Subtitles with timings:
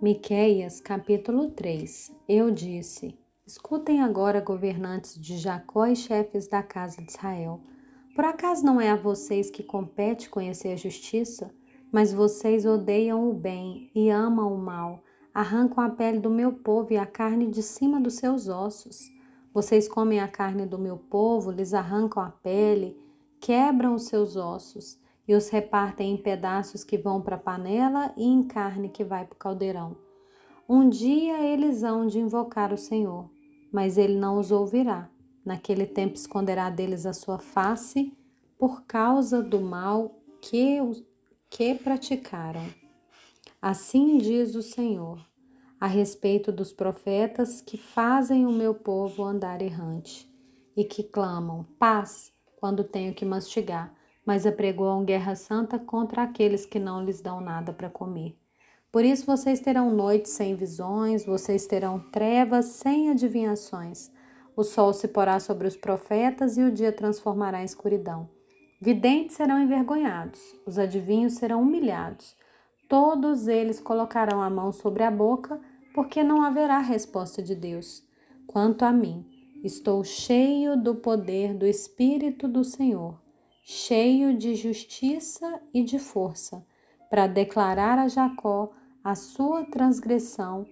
[0.00, 7.10] Miqueias, capítulo 3 Eu disse: Escutem agora, governantes de Jacó e chefes da casa de
[7.10, 7.60] Israel.
[8.14, 11.52] Por acaso não é a vocês que compete conhecer a justiça?
[11.90, 15.02] Mas vocês odeiam o bem e amam o mal,
[15.34, 19.10] arrancam a pele do meu povo e a carne de cima dos seus ossos.
[19.52, 22.96] Vocês comem a carne do meu povo, lhes arrancam a pele,
[23.40, 24.96] quebram os seus ossos
[25.28, 29.26] e os repartem em pedaços que vão para a panela e em carne que vai
[29.26, 29.94] para o caldeirão.
[30.66, 33.30] Um dia eles hão de invocar o Senhor,
[33.70, 35.10] mas ele não os ouvirá.
[35.44, 38.16] Naquele tempo esconderá deles a sua face
[38.58, 40.78] por causa do mal que,
[41.50, 42.66] que praticaram.
[43.60, 45.18] Assim diz o Senhor
[45.80, 50.28] a respeito dos profetas que fazem o meu povo andar errante
[50.76, 53.94] e que clamam paz quando tenho que mastigar
[54.28, 58.36] mas apregoam guerra santa contra aqueles que não lhes dão nada para comer.
[58.92, 64.10] Por isso vocês terão noites sem visões, vocês terão trevas sem adivinhações.
[64.54, 68.28] O sol se porá sobre os profetas e o dia transformará em escuridão.
[68.78, 72.36] Videntes serão envergonhados, os adivinhos serão humilhados.
[72.86, 75.58] Todos eles colocarão a mão sobre a boca,
[75.94, 78.06] porque não haverá resposta de Deus.
[78.46, 79.24] Quanto a mim,
[79.64, 83.26] estou cheio do poder do Espírito do Senhor
[83.70, 86.64] cheio de justiça e de força,
[87.10, 88.70] para declarar a Jacó
[89.04, 90.66] a sua transgressão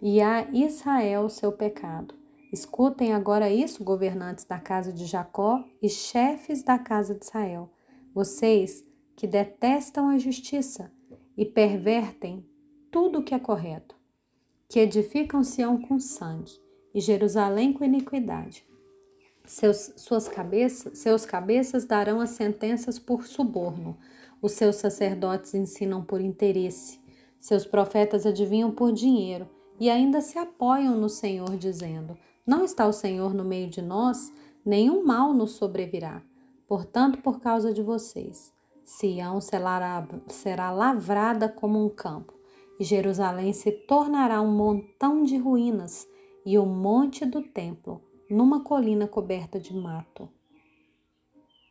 [0.00, 2.16] e a Israel seu pecado.
[2.52, 7.70] Escutem agora isso, governantes da casa de Jacó e chefes da casa de Israel,
[8.12, 10.90] vocês que detestam a justiça
[11.36, 12.44] e pervertem
[12.90, 13.94] tudo o que é correto,
[14.68, 16.60] que edificam Sião com sangue
[16.92, 18.66] e Jerusalém com iniquidade
[19.44, 23.96] seus, suas cabeças, seus cabeças darão as sentenças por suborno.
[24.40, 27.00] Os seus sacerdotes ensinam por interesse.
[27.38, 29.48] Seus profetas adivinham por dinheiro
[29.80, 34.32] e ainda se apoiam no Senhor, dizendo: Não está o Senhor no meio de nós,
[34.64, 36.22] nenhum mal nos sobrevirá.
[36.66, 38.52] Portanto, por causa de vocês,
[38.84, 42.32] Sião será lavrada como um campo,
[42.78, 46.08] e Jerusalém se tornará um montão de ruínas,
[46.46, 48.00] e o monte do templo
[48.32, 50.28] numa colina coberta de mato.